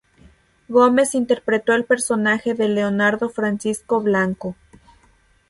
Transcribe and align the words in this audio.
Gómez 0.67 1.13
interpretó 1.13 1.73
el 1.73 1.85
personaje 1.85 2.55
de 2.55 2.67
Leonardo 2.67 3.29
Francisco 3.29 4.01
Blanco. 4.01 4.55